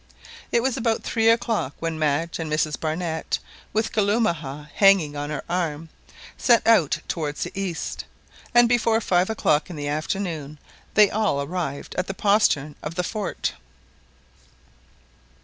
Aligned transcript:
It 0.51 0.63
was 0.63 0.77
about 0.77 1.03
three 1.03 1.29
o'clock 1.29 1.75
when 1.77 1.99
Madge 1.99 2.39
and 2.39 2.51
Mrs 2.51 2.79
Barnett, 2.79 3.37
with 3.71 3.91
Kalumah 3.91 4.71
hanging 4.73 5.15
on 5.15 5.29
her 5.29 5.43
arm, 5.47 5.89
set 6.39 6.65
out 6.65 6.97
towards 7.07 7.43
the 7.43 7.51
east, 7.53 8.05
and 8.51 8.67
before 8.67 8.99
five 8.99 9.29
o'clock 9.29 9.69
in 9.69 9.75
the 9.75 9.87
afternoon 9.87 10.57
they 10.95 11.11
all 11.11 11.39
arrived 11.39 11.93
at 11.99 12.07
the 12.07 12.15
postern 12.15 12.75
of 12.81 12.95
the 12.95 13.03
fort. 13.03 13.53